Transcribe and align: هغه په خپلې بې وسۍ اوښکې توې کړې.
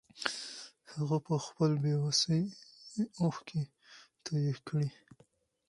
هغه 0.93 1.17
په 1.25 1.35
خپلې 1.45 1.75
بې 1.83 1.93
وسۍ 2.03 2.43
اوښکې 3.21 3.61
توې 4.25 4.53
کړې. 4.67 4.89